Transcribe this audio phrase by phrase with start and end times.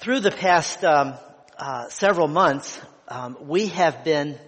[0.00, 1.12] Through the past um,
[1.58, 4.38] uh, several months, um, we have been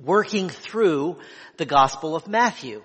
[0.00, 1.18] working through
[1.56, 2.80] the Gospel of Matthew.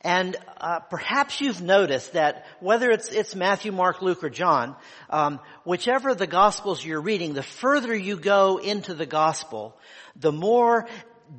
[0.00, 4.74] And uh, perhaps you've noticed that whether it's it's Matthew, Mark, Luke, or John,
[5.10, 9.76] um, whichever the Gospels you're reading, the further you go into the Gospel,
[10.16, 10.88] the more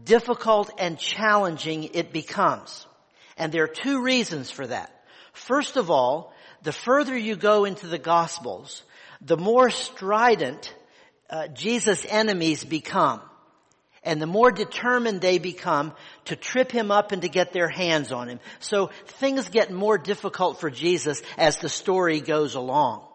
[0.03, 2.85] difficult and challenging it becomes.
[3.37, 4.93] And there are two reasons for that.
[5.33, 6.31] First of all,
[6.61, 8.83] the further you go into the Gospels,
[9.21, 10.73] the more strident
[11.29, 13.21] uh, Jesus' enemies become.
[14.01, 15.93] And the more determined they become
[16.25, 18.39] to trip him up and to get their hands on him.
[18.59, 23.05] So things get more difficult for Jesus as the story goes along.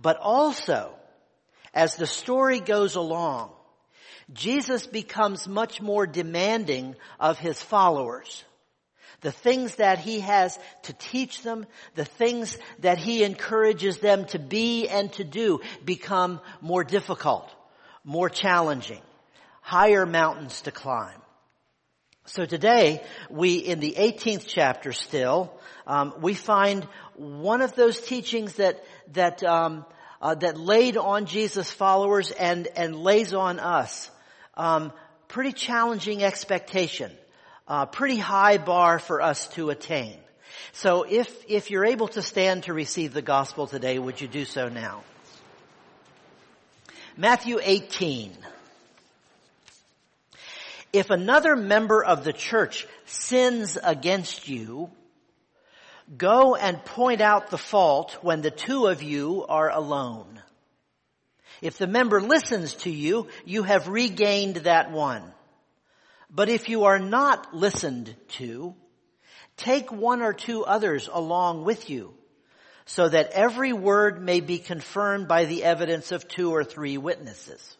[0.00, 0.94] But also,
[1.72, 3.50] as the story goes along,
[4.32, 8.44] Jesus becomes much more demanding of his followers.
[9.24, 14.38] The things that he has to teach them, the things that he encourages them to
[14.38, 17.50] be and to do become more difficult,
[18.04, 19.00] more challenging,
[19.62, 21.22] higher mountains to climb.
[22.26, 26.84] So today, we, in the 18th chapter still, um, we find
[27.16, 29.86] one of those teachings that, that, um,
[30.20, 34.10] uh, that laid on Jesus' followers and, and lays on us.
[34.52, 34.92] Um,
[35.28, 37.10] pretty challenging expectation
[37.66, 40.18] uh, pretty high bar for us to attain.
[40.72, 44.44] So if, if you're able to stand to receive the gospel today, would you do
[44.44, 45.02] so now?
[47.16, 48.32] Matthew 18.
[50.92, 54.90] If another member of the church sins against you,
[56.16, 60.40] go and point out the fault when the two of you are alone.
[61.62, 65.22] If the member listens to you, you have regained that one.
[66.34, 68.74] But if you are not listened to,
[69.56, 72.12] take one or two others along with you,
[72.86, 77.76] so that every word may be confirmed by the evidence of two or three witnesses.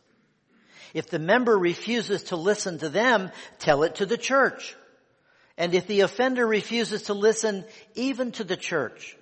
[0.94, 4.76] If the member refuses to listen to them, tell it to the church.
[5.58, 7.64] And if the offender refuses to listen
[7.96, 9.16] even to the church,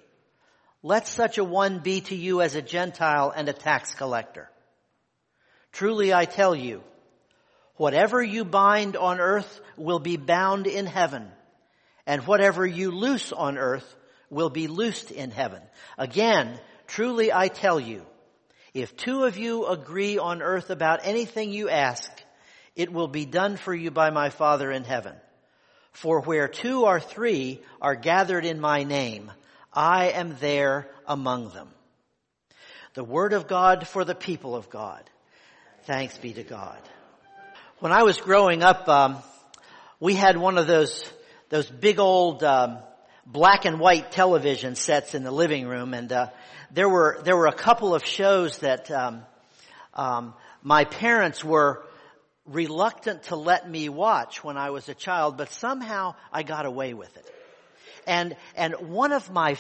[0.83, 4.51] let such a one be to you as a Gentile and a tax collector.
[5.73, 6.83] Truly I tell you,
[7.77, 11.29] Whatever you bind on earth will be bound in heaven,
[12.07, 13.97] and whatever you loose on earth
[14.31, 15.63] will be loosed in heaven.
[15.97, 18.05] Again, truly I tell you,
[18.75, 22.11] if two of you agree on earth about anything you ask,
[22.75, 25.15] it will be done for you by my Father in heaven.
[25.93, 29.31] For where two or three are gathered in my name,
[29.73, 31.69] I am there among them.
[32.95, 35.03] The word of God for the people of God.
[35.85, 36.81] Thanks be to God.
[37.83, 39.17] When I was growing up, um,
[39.99, 41.03] we had one of those
[41.49, 42.79] those big old um,
[43.27, 46.27] black and white television sets in the living room, and uh,
[46.71, 49.23] there were there were a couple of shows that um,
[49.95, 51.85] um, my parents were
[52.47, 56.95] reluctant to let me watch when I was a child, but somehow I got away
[56.95, 57.35] with it.
[58.07, 59.57] And and one of my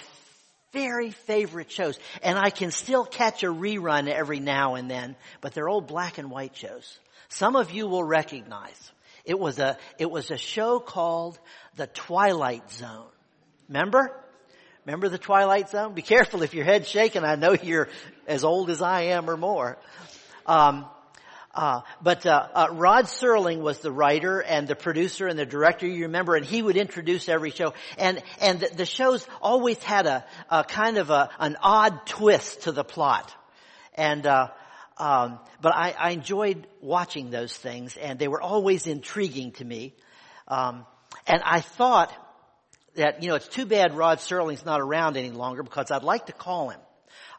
[0.72, 5.54] very favorite shows, and I can still catch a rerun every now and then, but
[5.54, 7.00] they're old black and white shows.
[7.32, 8.92] Some of you will recognize.
[9.24, 11.38] It was a, it was a show called
[11.76, 13.08] The Twilight Zone.
[13.68, 14.12] Remember?
[14.84, 15.94] Remember the Twilight Zone?
[15.94, 17.24] Be careful if your head's shaking.
[17.24, 17.88] I know you're
[18.26, 19.78] as old as I am or more.
[20.44, 20.84] Um,
[21.54, 25.86] uh, but uh, uh, Rod Serling was the writer and the producer and the director.
[25.86, 27.72] You remember, and he would introduce every show.
[27.96, 32.62] And and the, the shows always had a, a kind of a, an odd twist
[32.62, 33.34] to the plot.
[33.94, 34.48] And uh,
[35.02, 39.96] um, but I, I, enjoyed watching those things, and they were always intriguing to me.
[40.46, 40.86] Um,
[41.26, 42.12] and I thought
[42.94, 46.26] that you know it's too bad Rod Serling's not around any longer because I'd like
[46.26, 46.78] to call him.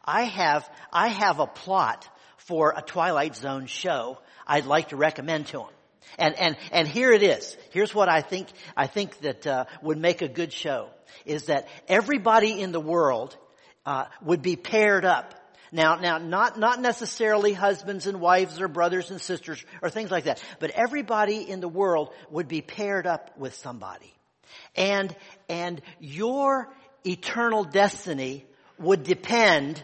[0.04, 5.46] I have I have a plot for a Twilight Zone show I'd like to recommend
[5.46, 5.72] to him.
[6.18, 7.56] And and and here it is.
[7.70, 10.90] Here's what I think I think that uh, would make a good show
[11.24, 13.34] is that everybody in the world
[13.86, 15.32] uh, would be paired up
[15.74, 20.24] now, now, not, not necessarily husbands and wives or brothers and sisters or things like
[20.24, 24.14] that, but everybody in the world would be paired up with somebody.
[24.76, 25.14] And,
[25.48, 26.72] and your
[27.04, 28.46] eternal destiny
[28.78, 29.82] would depend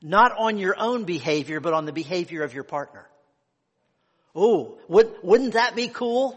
[0.00, 3.06] not on your own behavior, but on the behavior of your partner.
[4.36, 6.36] Oh, would, wouldn't that be cool?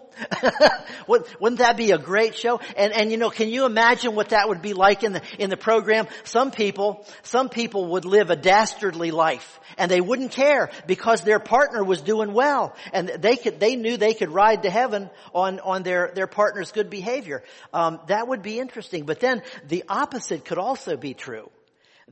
[1.08, 2.60] wouldn't that be a great show?
[2.76, 5.50] And, and you know, can you imagine what that would be like in the, in
[5.50, 6.08] the program?
[6.24, 11.40] Some people, some people would live a dastardly life and they wouldn't care because their
[11.40, 15.60] partner was doing well and they could, they knew they could ride to heaven on,
[15.60, 17.44] on their, their partner's good behavior.
[17.74, 19.06] Um, that would be interesting.
[19.06, 21.50] But then the opposite could also be true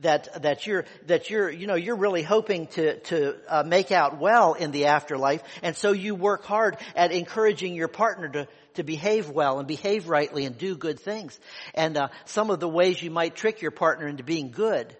[0.00, 4.18] that that you're that you're you know you're really hoping to to uh, make out
[4.18, 8.82] well in the afterlife, and so you work hard at encouraging your partner to to
[8.82, 11.38] behave well and behave rightly and do good things.
[11.74, 14.94] And uh, some of the ways you might trick your partner into being good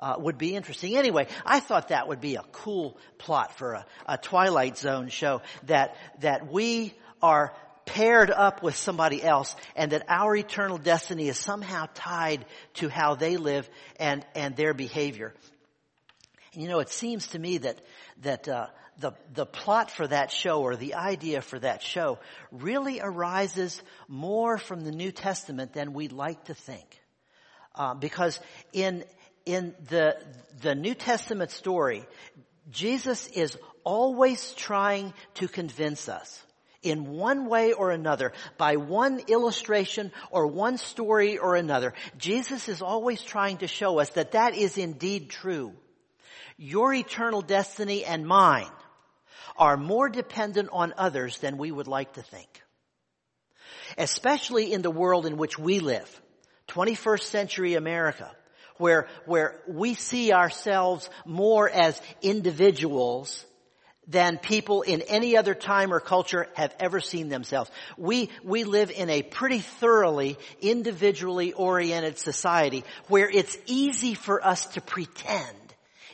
[0.00, 0.96] uh, would be interesting.
[0.96, 5.42] Anyway, I thought that would be a cool plot for a, a Twilight Zone show
[5.64, 7.54] that that we are
[7.90, 12.44] paired up with somebody else and that our eternal destiny is somehow tied
[12.74, 15.34] to how they live and, and their behavior.
[16.52, 17.80] And you know, it seems to me that,
[18.22, 18.68] that, uh,
[19.00, 22.20] the, the plot for that show or the idea for that show
[22.52, 27.00] really arises more from the New Testament than we'd like to think.
[27.74, 28.38] Uh, because
[28.72, 29.04] in,
[29.46, 30.16] in the,
[30.60, 32.06] the New Testament story,
[32.70, 36.44] Jesus is always trying to convince us
[36.82, 42.80] in one way or another, by one illustration or one story or another, Jesus is
[42.82, 45.72] always trying to show us that that is indeed true.
[46.56, 48.70] Your eternal destiny and mine
[49.56, 52.48] are more dependent on others than we would like to think.
[53.98, 56.20] Especially in the world in which we live,
[56.68, 58.30] 21st century America,
[58.78, 63.44] where, where we see ourselves more as individuals
[64.10, 67.70] than people in any other time or culture have ever seen themselves.
[67.96, 74.66] We, we live in a pretty thoroughly individually oriented society where it's easy for us
[74.74, 75.56] to pretend.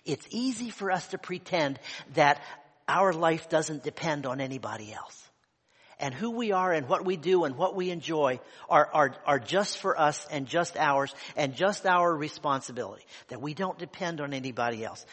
[0.04, 1.78] It's easy for us to pretend
[2.14, 2.42] that
[2.86, 5.22] our life doesn't depend on anybody else.
[5.98, 8.38] And who we are and what we do and what we enjoy
[8.68, 13.02] are, are, are just for us and just ours and just our responsibility.
[13.28, 15.06] That we don't depend on anybody else.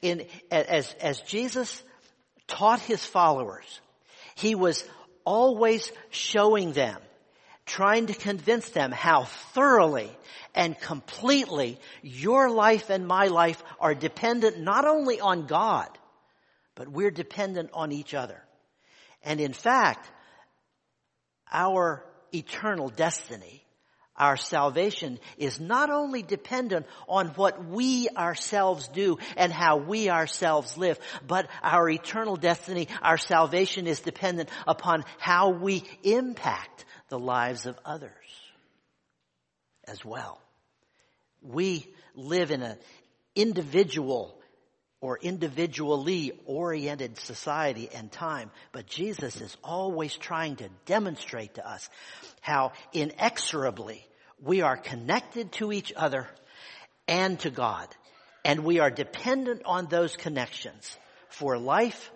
[0.00, 1.82] In, as, as Jesus
[2.50, 3.80] taught his followers,
[4.34, 4.84] he was
[5.24, 7.00] always showing them,
[7.64, 9.24] trying to convince them how
[9.54, 10.10] thoroughly
[10.54, 15.88] and completely your life and my life are dependent not only on God,
[16.74, 18.42] but we're dependent on each other.
[19.22, 20.10] And in fact,
[21.52, 22.04] our
[22.34, 23.64] eternal destiny
[24.20, 30.76] our salvation is not only dependent on what we ourselves do and how we ourselves
[30.76, 37.64] live, but our eternal destiny, our salvation is dependent upon how we impact the lives
[37.64, 38.12] of others
[39.88, 40.38] as well.
[41.40, 42.76] We live in an
[43.34, 44.36] individual
[45.00, 51.88] or individually oriented society and time, but Jesus is always trying to demonstrate to us
[52.42, 54.06] how inexorably
[54.42, 56.28] we are connected to each other
[57.06, 57.88] and to God.
[58.44, 60.96] And we are dependent on those connections
[61.28, 62.10] for life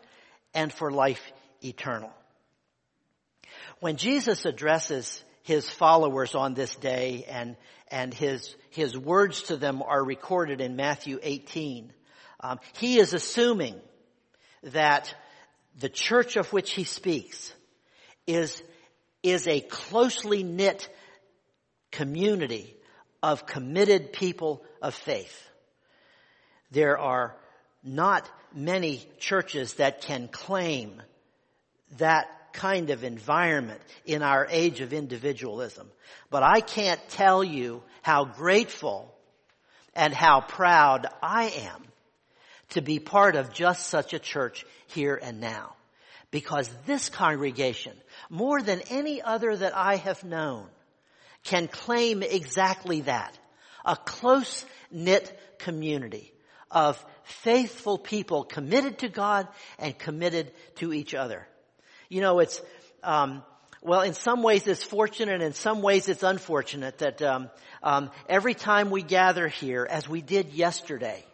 [0.55, 1.33] and for life
[1.63, 2.13] eternal.
[3.81, 7.57] When Jesus addresses his followers on this day and,
[7.89, 11.93] and his, his words to them are recorded in Matthew 18,
[12.41, 13.79] um, he is assuming
[14.63, 15.15] that
[15.79, 17.53] the church of which he speaks
[18.27, 18.63] is,
[19.23, 20.89] is a closely knit
[21.95, 22.75] community
[23.23, 25.49] of committed people of faith.
[26.71, 27.35] There are
[27.83, 31.01] not many churches that can claim
[31.99, 35.91] that kind of environment in our age of individualism.
[36.31, 39.13] But I can't tell you how grateful
[39.95, 41.85] and how proud I am
[42.71, 45.75] to be part of just such a church here and now.
[46.31, 47.97] Because this congregation,
[48.29, 50.67] more than any other that I have known,
[51.45, 53.39] can claim exactly that.
[53.85, 56.33] A close knit community
[56.71, 59.47] of faithful people committed to God
[59.79, 61.47] and committed to each other.
[62.09, 62.61] You know, it's,
[63.03, 63.43] um,
[63.83, 67.51] well, in some ways it's fortunate, in some ways it's unfortunate that um,
[67.83, 71.25] um, every time we gather here, as we did yesterday,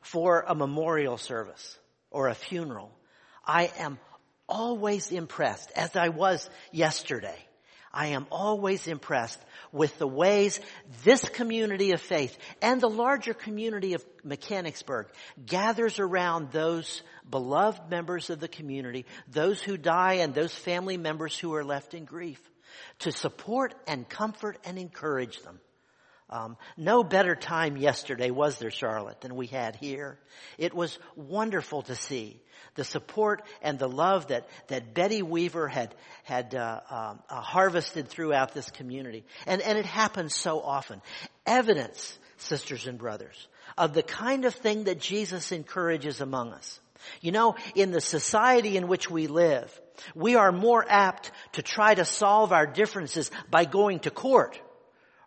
[0.00, 1.78] for a memorial service
[2.10, 2.90] or a funeral,
[3.46, 3.98] I am
[4.48, 7.38] always impressed, as I was yesterday,
[7.94, 9.40] I am always impressed
[9.72, 10.60] with the ways
[11.04, 15.06] this community of faith and the larger community of Mechanicsburg
[15.46, 21.38] gathers around those beloved members of the community, those who die and those family members
[21.38, 22.40] who are left in grief,
[22.98, 25.60] to support and comfort and encourage them.
[26.34, 30.18] Um, no better time yesterday was there, Charlotte, than we had here.
[30.58, 32.40] It was wonderful to see
[32.74, 38.08] the support and the love that that Betty Weaver had had uh, um, uh, harvested
[38.08, 41.00] throughout this community, and and it happens so often.
[41.46, 43.46] Evidence, sisters and brothers,
[43.78, 46.80] of the kind of thing that Jesus encourages among us.
[47.20, 49.80] You know, in the society in which we live,
[50.16, 54.60] we are more apt to try to solve our differences by going to court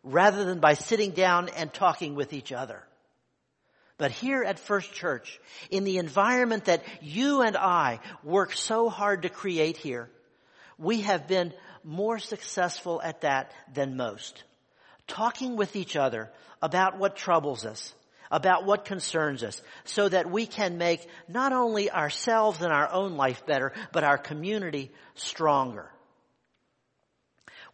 [0.03, 2.83] rather than by sitting down and talking with each other.
[3.97, 5.39] But here at First Church,
[5.71, 10.09] in the environment that you and I work so hard to create here,
[10.77, 11.51] we have been
[11.83, 14.43] more successful at that than most.
[15.07, 16.29] Talking with each other
[16.61, 17.95] about what troubles us,
[18.29, 23.17] about what concerns us, so that we can make not only ourselves and our own
[23.17, 25.89] life better, but our community stronger.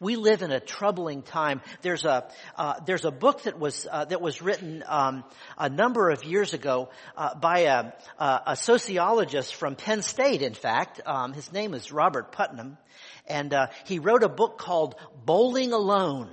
[0.03, 1.61] We live in a troubling time.
[1.81, 5.23] There's a uh, there's a book that was uh, that was written um,
[5.57, 10.41] a number of years ago uh, by a, a, sociologist from Penn State.
[10.41, 12.77] In fact, um, his name is Robert Putnam,
[13.27, 16.29] and uh, he wrote a book called "Bowling Alone."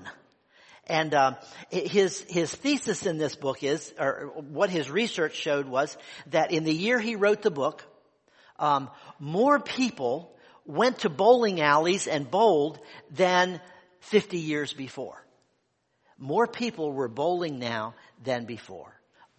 [0.88, 1.34] And uh,
[1.70, 5.96] his his thesis in this book is, or what his research showed was
[6.30, 7.84] that in the year he wrote the book,
[8.58, 10.34] um, more people
[10.66, 12.78] went to bowling alleys and bowled
[13.10, 13.60] than
[14.00, 15.24] 50 years before.
[16.18, 18.92] More people were bowling now than before.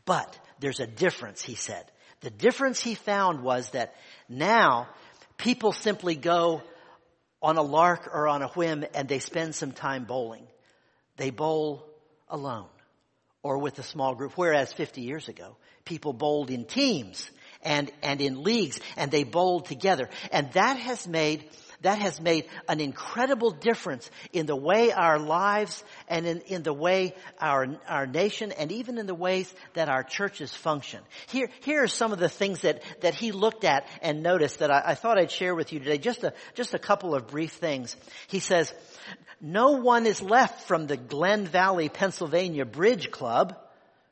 [0.06, 1.86] But there's a difference, he said.
[2.22, 3.96] The difference he found was that
[4.30, 4.88] now
[5.38, 6.62] people simply go
[7.42, 10.46] on a lark or on a whim and they spend some time bowling.
[11.18, 11.86] They bowl
[12.30, 12.68] alone
[13.44, 17.30] or with a small group, whereas 50 years ago, people bowled in teams
[17.64, 20.10] and, and in leagues and they bowled together.
[20.32, 21.50] And that has made
[21.82, 26.74] that has made an incredible difference in the way our lives and in, in the
[26.74, 31.02] way our, our nation and even in the ways that our churches function.
[31.28, 34.72] Here, here are some of the things that, that he looked at and noticed that
[34.72, 35.98] I, I thought I'd share with you today.
[35.98, 37.96] Just a, just a couple of brief things.
[38.28, 38.72] He says,
[39.42, 43.58] no one is left from the Glen Valley, Pennsylvania Bridge Club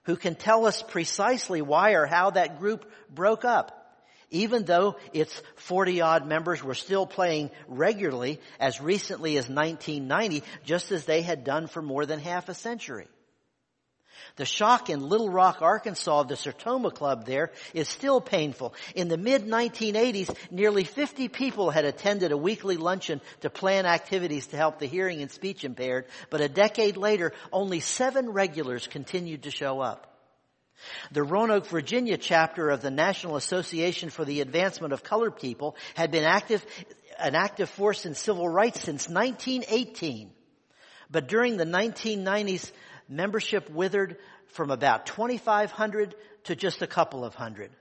[0.10, 3.76] who can tell us precisely why or how that group broke up.
[4.32, 10.92] Even though its 40 odd members were still playing regularly as recently as 1990, just
[10.92, 13.08] as they had done for more than half a century.
[14.36, 18.74] The shock in Little Rock, Arkansas, of the Sertoma Club there is still painful.
[18.96, 24.48] In the mid 1980s, nearly 50 people had attended a weekly luncheon to plan activities
[24.48, 29.44] to help the hearing and speech impaired, but a decade later, only seven regulars continued
[29.44, 30.06] to show up.
[31.12, 36.12] The Roanoke, Virginia chapter of the National Association for the Advancement of Colored People had
[36.12, 36.66] been active,
[37.18, 40.32] an active force in civil rights since 1918.
[41.12, 42.72] But during the 1990s,
[43.10, 44.18] membership withered
[44.50, 47.72] from about 2,500 to just a couple of hundred.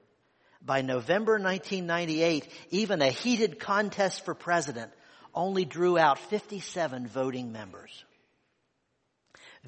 [0.64, 4.90] By November 1998, even a heated contest for president
[5.34, 8.04] only drew out 57 voting members.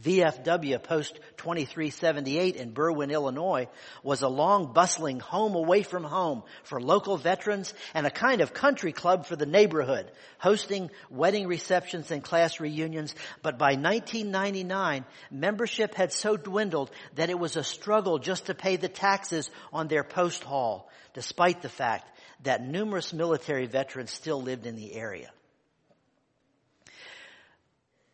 [0.02, 3.68] VFW Post 2378 in Berwyn, Illinois
[4.02, 8.54] was a long bustling home away from home for local veterans and a kind of
[8.54, 13.14] country club for the neighborhood, hosting wedding receptions and class reunions.
[13.42, 18.76] But by 1999, membership had so dwindled that it was a struggle just to pay
[18.76, 22.08] the taxes on their post hall, despite the fact
[22.44, 25.30] that numerous military veterans still lived in the area.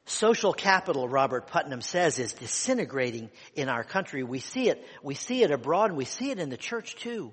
[0.06, 4.22] Social capital, Robert Putnam says, is disintegrating in our country.
[4.22, 7.32] We see it, we see it abroad and we see it in the church too.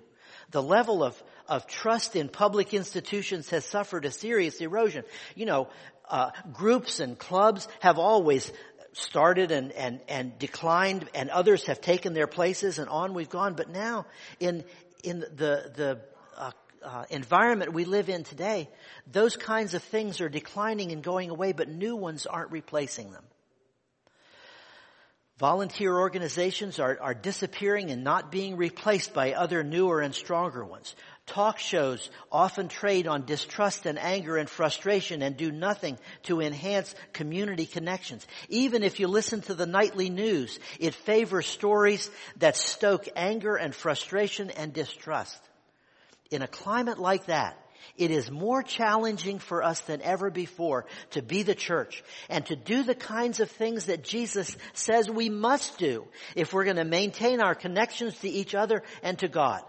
[0.50, 5.04] The level of, of trust in public institutions has suffered a serious erosion.
[5.36, 5.70] You know,
[6.10, 8.52] uh, groups and clubs have always
[8.94, 13.54] started and, and, and declined and others have taken their places and on we've gone.
[13.54, 14.08] But now
[14.40, 14.64] in,
[15.04, 16.02] in the, the
[16.84, 18.70] uh, environment we live in today,
[19.12, 23.24] those kinds of things are declining and going away, but new ones aren't replacing them.
[25.40, 30.96] Volunteer organizations are, are disappearing and not being replaced by other newer and stronger ones.
[31.26, 36.94] Talk shows often trade on distrust and anger and frustration and do nothing to enhance
[37.14, 38.28] community connections.
[38.50, 43.74] Even if you listen to the nightly news, it favors stories that stoke anger and
[43.74, 45.42] frustration and distrust
[46.34, 47.58] in a climate like that,
[47.96, 52.56] it is more challenging for us than ever before to be the church and to
[52.56, 56.86] do the kinds of things that Jesus says we must do if we're going to
[56.86, 59.62] maintain our connections to each other and to God.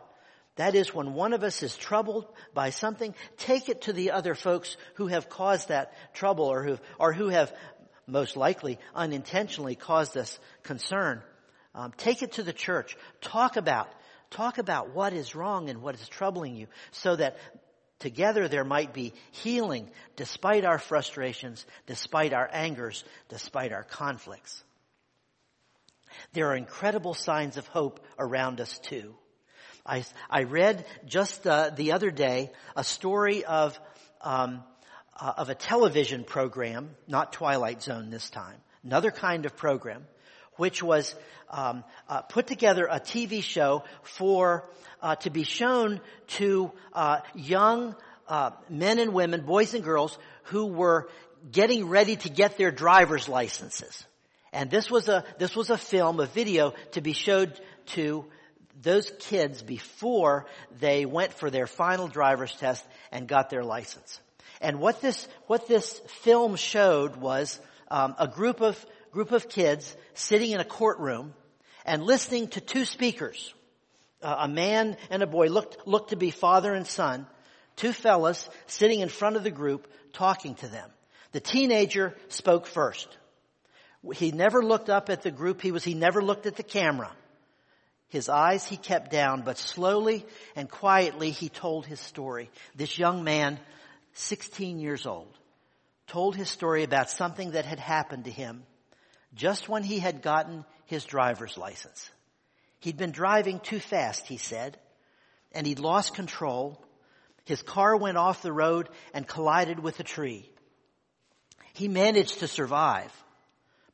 [0.57, 4.35] That is when one of us is troubled by something, take it to the other
[4.35, 7.53] folks who have caused that trouble or who, or who have
[8.07, 11.23] most likely unintentionally caused us concern.
[11.75, 12.97] Um, take it to the church.
[13.21, 13.89] Talk about
[14.31, 17.37] Talk about what is wrong and what is troubling you so that
[17.99, 24.63] together there might be healing despite our frustrations, despite our angers, despite our conflicts.
[26.33, 29.15] There are incredible signs of hope around us too.
[29.87, 33.79] I, I read just uh, the other day a story of
[34.21, 34.63] um,
[35.19, 40.07] uh, of a television program, not Twilight Zone this time, another kind of program,
[40.57, 41.15] which was
[41.51, 44.69] um, uh, put together a TV show for
[45.03, 47.95] uh, to be shown to uh, young
[48.29, 51.09] uh, men and women, boys and girls, who were
[51.51, 54.05] getting ready to get their driver's licenses.
[54.53, 58.25] And this was a this was a film, a video to be showed to
[58.81, 60.47] those kids before
[60.81, 64.21] they went for their final driver's test and got their license.
[64.61, 68.85] And what this what this film showed was um, a group of
[69.15, 71.35] group of kids sitting in a courtroom
[71.87, 73.55] and listening to two speakers.
[74.21, 77.27] Uh, a man and a boy looked, looked to be father and son.
[77.77, 80.91] Two fellas sitting in front of the group talking to them.
[81.31, 83.09] The teenager spoke first.
[84.15, 87.13] He never looked up at the group he was, he never looked at the camera.
[88.09, 92.51] His eyes he kept down, but slowly and quietly he told his story.
[92.75, 93.61] This young man,
[94.15, 95.39] 16 years old,
[96.09, 98.65] told his story about something that had happened to him
[99.35, 102.11] just when he had gotten his driver's license.
[102.81, 104.79] He'd been driving too fast, he said,
[105.53, 106.85] and he'd lost control.
[107.45, 110.51] His car went off the road and collided with a tree.
[111.73, 113.13] He managed to survive,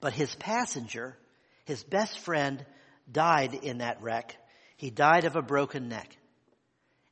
[0.01, 1.17] but his passenger,
[1.65, 2.65] his best friend,
[3.11, 4.37] died in that wreck.
[4.77, 6.17] He died of a broken neck.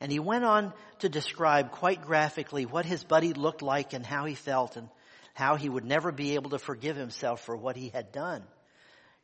[0.00, 4.26] And he went on to describe quite graphically what his buddy looked like and how
[4.26, 4.88] he felt and
[5.38, 8.42] how he would never be able to forgive himself for what he had done.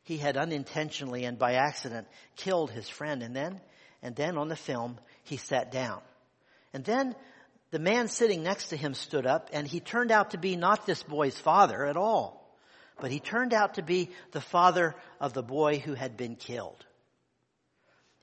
[0.05, 2.07] He had unintentionally and by accident
[2.37, 3.61] killed his friend and then,
[4.01, 6.01] and then on the film, he sat down.
[6.73, 7.17] And then
[7.73, 10.87] the man sitting next to him stood up and he turned out to be not
[10.87, 12.57] this boy's father at all,
[13.01, 16.87] but he turned out to be the father of the boy who had been killed.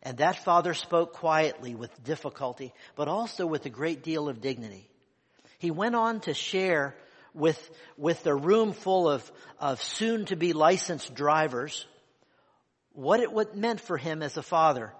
[0.01, 4.89] And that father spoke quietly with difficulty, but also with a great deal of dignity.
[5.59, 6.95] He went on to share
[7.33, 11.85] with, with a room full of, of soon to be licensed drivers,
[12.93, 14.93] what it what meant for him as a father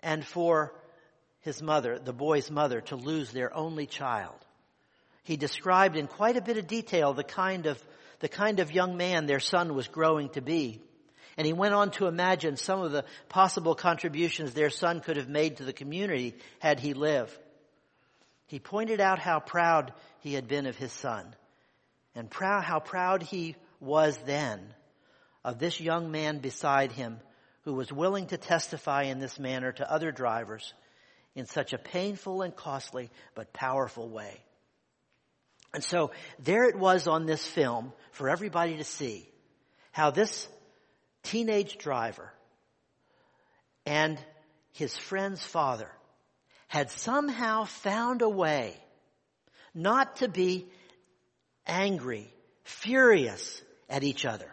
[0.00, 0.72] and for
[1.40, 4.34] his mother, the boy's mother, to lose their only child.
[5.24, 7.82] He described in quite a bit of detail the kind of,
[8.20, 10.80] the kind of young man their son was growing to be.
[11.36, 15.28] And he went on to imagine some of the possible contributions their son could have
[15.28, 17.38] made to the community had he lived.
[18.46, 21.36] He pointed out how proud he had been of his son
[22.14, 24.60] and proud, how proud he was then
[25.44, 27.20] of this young man beside him
[27.62, 30.74] who was willing to testify in this manner to other drivers
[31.34, 34.40] in such a painful and costly but powerful way.
[35.74, 39.28] And so there it was on this film for everybody to see
[39.92, 40.48] how this
[41.22, 42.32] teenage driver
[43.84, 44.18] and
[44.72, 45.90] his friend's father
[46.68, 48.76] had somehow found a way
[49.74, 50.66] not to be
[51.68, 52.32] angry,
[52.64, 54.52] furious at each other,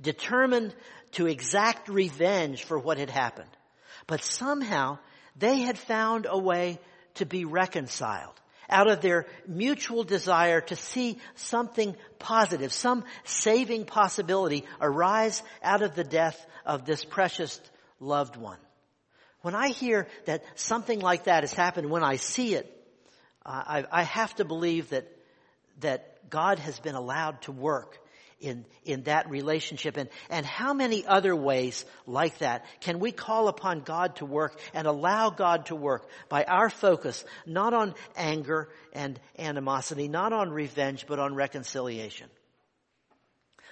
[0.00, 0.74] determined
[1.12, 3.48] to exact revenge for what had happened.
[4.06, 4.98] But somehow
[5.36, 6.78] they had found a way
[7.14, 8.34] to be reconciled
[8.70, 15.94] out of their mutual desire to see something positive, some saving possibility arise out of
[15.94, 17.60] the death of this precious
[17.98, 18.58] loved one.
[19.40, 22.74] When I hear that something like that has happened, when I see it,
[23.46, 25.10] I, I have to believe that
[25.80, 27.98] that God has been allowed to work
[28.40, 29.96] in, in that relationship.
[29.96, 34.58] And, and how many other ways like that can we call upon God to work
[34.72, 40.50] and allow God to work by our focus not on anger and animosity, not on
[40.50, 42.28] revenge, but on reconciliation?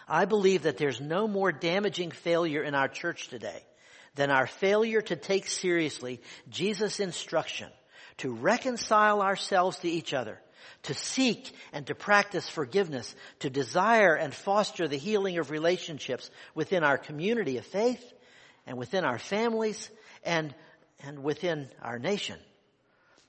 [0.09, 3.65] I believe that there's no more damaging failure in our church today
[4.15, 7.69] than our failure to take seriously Jesus' instruction
[8.19, 10.41] to reconcile ourselves to each other
[10.85, 16.85] to seek and to practice forgiveness, to desire and foster the healing of relationships within
[16.85, 18.05] our community of faith
[18.67, 19.91] and within our families
[20.25, 20.55] and,
[21.05, 22.39] and within our nation.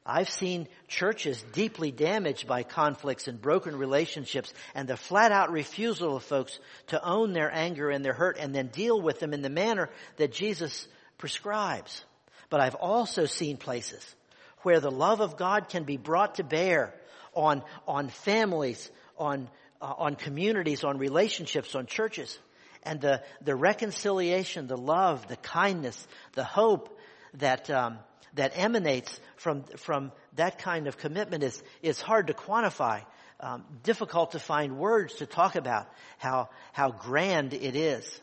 [0.09, 6.15] I've seen churches deeply damaged by conflicts and broken relationships and the flat out refusal
[6.15, 9.41] of folks to own their anger and their hurt and then deal with them in
[9.41, 12.05] the manner that Jesus prescribes.
[12.49, 14.15] But I've also seen places
[14.61, 16.93] where the love of God can be brought to bear
[17.37, 19.47] on, on families, on,
[19.81, 22.37] uh, on communities, on relationships, on churches.
[22.83, 26.97] And the, the reconciliation, the love, the kindness, the hope
[27.35, 27.99] that, um,
[28.33, 33.03] that emanates from, from that kind of commitment is, is hard to quantify.
[33.39, 38.21] Um, difficult to find words to talk about how, how grand it is.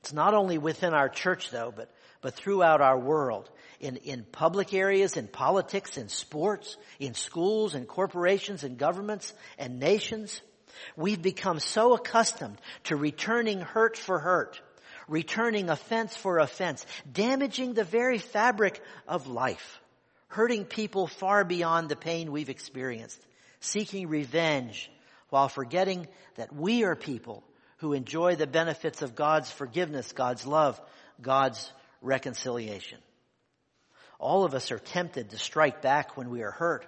[0.00, 1.88] It's not only within our church though, but,
[2.22, 7.84] but throughout our world in, in public areas, in politics, in sports, in schools, in
[7.84, 10.40] corporations, in governments, and nations.
[10.96, 14.60] We've become so accustomed to returning hurt for hurt,
[15.08, 19.80] returning offense for offense, damaging the very fabric of life,
[20.28, 23.20] hurting people far beyond the pain we've experienced,
[23.60, 24.90] seeking revenge
[25.28, 26.06] while forgetting
[26.36, 27.42] that we are people
[27.78, 30.80] who enjoy the benefits of God's forgiveness, God's love,
[31.20, 32.98] God's reconciliation.
[34.18, 36.86] All of us are tempted to strike back when we are hurt.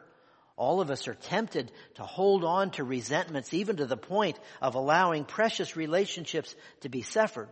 [0.56, 4.76] All of us are tempted to hold on to resentments, even to the point of
[4.76, 7.48] allowing precious relationships to be severed.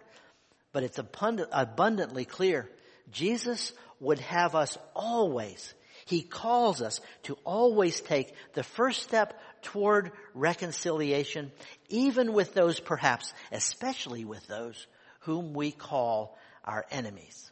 [0.71, 2.71] But it's abundantly clear
[3.11, 5.75] Jesus would have us always,
[6.07, 11.53] He calls us to always take the first step toward reconciliation,
[11.89, 14.87] even with those perhaps, especially with those
[15.21, 17.52] whom we call our enemies.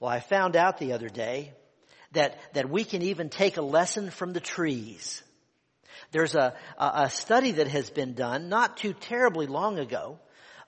[0.00, 1.52] Well, I found out the other day
[2.12, 5.22] that, that we can even take a lesson from the trees.
[6.10, 10.18] There's a, a study that has been done not too terribly long ago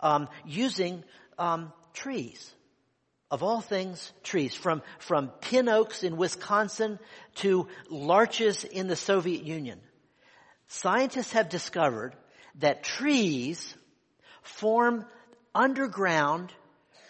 [0.00, 1.02] um, using
[1.38, 2.52] um, trees.
[3.30, 4.54] Of all things, trees.
[4.54, 6.98] From, from pin oaks in Wisconsin
[7.36, 9.80] to larches in the Soviet Union.
[10.68, 12.14] Scientists have discovered
[12.56, 13.74] that trees
[14.42, 15.06] form
[15.54, 16.52] underground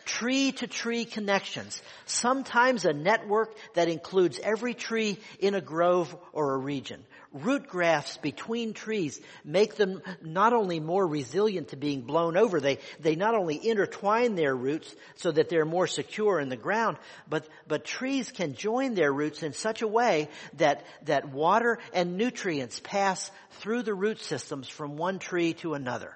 [0.04, 1.82] tree to tree connections.
[2.06, 7.04] Sometimes a network that includes every tree in a grove or a region.
[7.32, 12.78] Root grafts between trees make them not only more resilient to being blown over, they,
[13.00, 16.98] they not only intertwine their roots so that they're more secure in the ground,
[17.30, 22.18] but, but trees can join their roots in such a way that, that water and
[22.18, 26.14] nutrients pass through the root systems from one tree to another.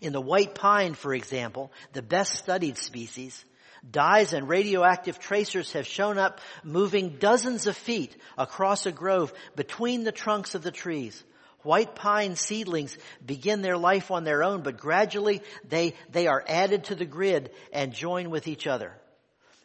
[0.00, 3.44] In the white pine, for example, the best studied species,
[3.88, 10.04] dyes and radioactive tracers have shown up moving dozens of feet across a grove between
[10.04, 11.22] the trunks of the trees.
[11.62, 16.84] White pine seedlings begin their life on their own, but gradually they, they are added
[16.84, 18.94] to the grid and join with each other.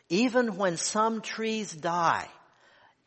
[0.10, 2.28] Even when some trees die,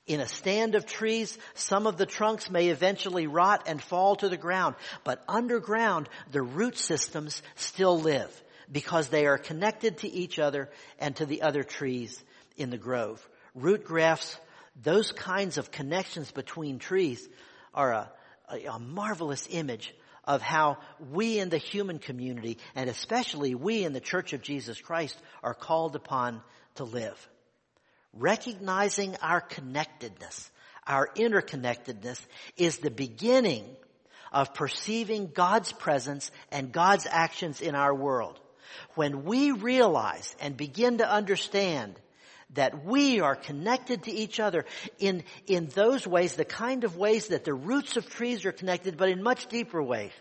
[0.06, 4.28] in a stand of trees, some of the trunks may eventually rot and fall to
[4.28, 10.38] the ground, but underground, the root systems still live because they are connected to each
[10.38, 12.22] other and to the other trees
[12.56, 13.26] in the grove.
[13.54, 14.38] Root grafts,
[14.80, 17.28] those kinds of connections between trees
[17.74, 18.12] are a,
[18.48, 19.92] a, a marvelous image
[20.24, 20.78] of how
[21.10, 25.54] we in the human community, and especially we in the Church of Jesus Christ, are
[25.54, 26.42] called upon
[26.76, 27.28] to live
[28.18, 30.50] recognizing our connectedness,
[30.86, 32.20] our interconnectedness
[32.56, 33.64] is the beginning
[34.32, 38.38] of perceiving God's presence and God's actions in our world.
[38.94, 41.98] When we realize and begin to understand
[42.54, 44.64] that we are connected to each other
[44.98, 48.96] in, in those ways, the kind of ways that the roots of trees are connected,
[48.96, 50.12] but in much deeper ways.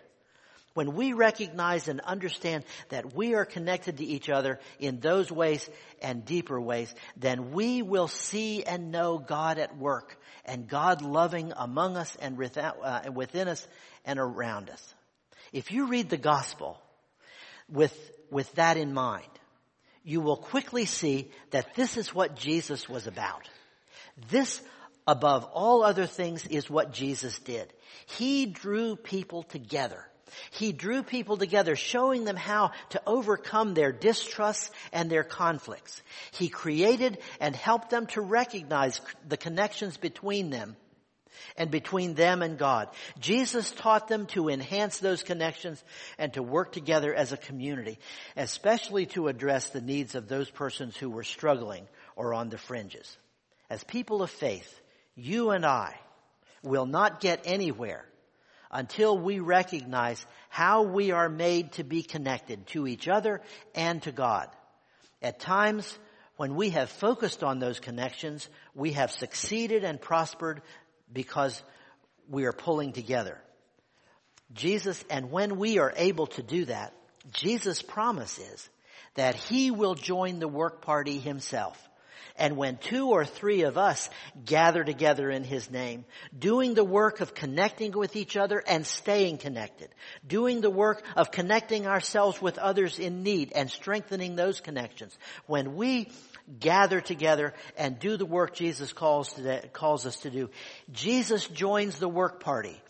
[0.76, 5.66] When we recognize and understand that we are connected to each other in those ways
[6.02, 11.54] and deeper ways, then we will see and know God at work and God loving
[11.56, 13.66] among us and uh, within us
[14.04, 14.94] and around us.
[15.50, 16.78] If you read the gospel
[17.70, 17.98] with,
[18.30, 19.24] with that in mind,
[20.04, 23.48] you will quickly see that this is what Jesus was about.
[24.28, 24.60] This
[25.06, 27.72] above all other things is what Jesus did.
[28.04, 30.04] He drew people together
[30.50, 36.02] he drew people together, showing them how to overcome their distrusts and their conflicts.
[36.32, 40.76] He created and helped them to recognize the connections between them
[41.56, 42.88] and between them and God.
[43.18, 45.82] Jesus taught them to enhance those connections
[46.18, 47.98] and to work together as a community,
[48.36, 51.86] especially to address the needs of those persons who were struggling
[52.16, 53.16] or on the fringes.
[53.70, 54.80] As people of faith,
[55.14, 55.94] you and I
[56.62, 58.04] will not get anywhere
[58.70, 63.40] until we recognize how we are made to be connected to each other
[63.74, 64.48] and to God.
[65.22, 65.98] At times,
[66.36, 70.62] when we have focused on those connections, we have succeeded and prospered
[71.12, 71.62] because
[72.28, 73.38] we are pulling together.
[74.52, 76.92] Jesus, and when we are able to do that,
[77.32, 78.68] Jesus' promise is
[79.14, 81.76] that He will join the work party Himself.
[82.36, 84.10] And when two or three of us
[84.44, 86.04] gather together in His name,
[86.36, 89.88] doing the work of connecting with each other and staying connected,
[90.26, 95.76] doing the work of connecting ourselves with others in need and strengthening those connections, when
[95.76, 96.08] we
[96.60, 100.50] gather together and do the work Jesus calls, to, calls us to do,
[100.92, 102.80] Jesus joins the work party.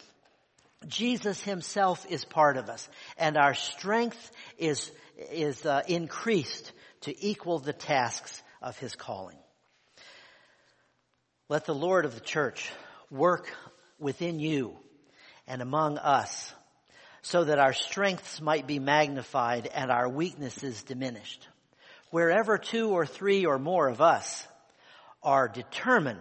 [0.87, 4.91] Jesus himself is part of us and our strength is,
[5.33, 6.71] is uh, increased
[7.03, 9.39] to equal the tasks of his calling.
[11.49, 12.71] Let the Lord of the church
[13.11, 13.55] work
[13.99, 14.77] within you
[15.47, 16.53] and among us
[17.23, 21.47] so that our strengths might be magnified and our weaknesses diminished.
[22.11, 24.47] Wherever two or three or more of us
[25.23, 26.21] are determined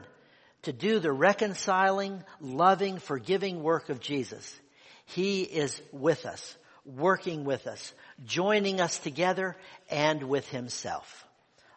[0.64, 4.60] to do the reconciling, loving, forgiving work of Jesus,
[5.06, 7.94] He is with us, working with us,
[8.26, 9.56] joining us together
[9.90, 11.25] and with Himself.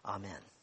[0.09, 0.58] Amen.